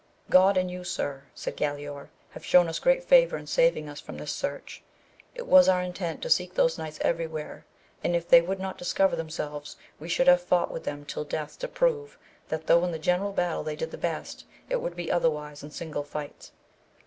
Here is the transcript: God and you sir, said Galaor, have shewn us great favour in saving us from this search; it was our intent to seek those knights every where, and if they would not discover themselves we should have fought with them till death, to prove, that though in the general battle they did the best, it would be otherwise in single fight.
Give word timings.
God 0.31 0.57
and 0.57 0.71
you 0.71 0.83
sir, 0.83 1.25
said 1.35 1.55
Galaor, 1.55 2.09
have 2.31 2.43
shewn 2.43 2.67
us 2.67 2.79
great 2.79 3.03
favour 3.03 3.37
in 3.37 3.45
saving 3.45 3.87
us 3.87 3.99
from 3.99 4.17
this 4.17 4.31
search; 4.31 4.81
it 5.35 5.45
was 5.45 5.69
our 5.69 5.83
intent 5.83 6.23
to 6.23 6.29
seek 6.31 6.55
those 6.55 6.75
knights 6.79 6.97
every 7.01 7.27
where, 7.27 7.65
and 8.03 8.15
if 8.15 8.27
they 8.27 8.41
would 8.41 8.59
not 8.59 8.79
discover 8.79 9.15
themselves 9.15 9.75
we 9.99 10.09
should 10.09 10.25
have 10.25 10.41
fought 10.41 10.71
with 10.71 10.85
them 10.85 11.05
till 11.05 11.23
death, 11.23 11.59
to 11.59 11.67
prove, 11.67 12.17
that 12.49 12.65
though 12.65 12.83
in 12.83 12.91
the 12.91 12.97
general 12.97 13.31
battle 13.31 13.61
they 13.61 13.75
did 13.75 13.91
the 13.91 13.95
best, 13.95 14.43
it 14.71 14.81
would 14.81 14.95
be 14.95 15.11
otherwise 15.11 15.61
in 15.61 15.69
single 15.69 16.03
fight. 16.03 16.49